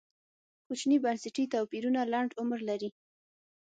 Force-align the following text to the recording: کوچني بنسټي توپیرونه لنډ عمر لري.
کوچني 0.65 0.97
بنسټي 1.03 1.43
توپیرونه 1.53 2.01
لنډ 2.13 2.29
عمر 2.41 2.59
لري. 2.69 2.89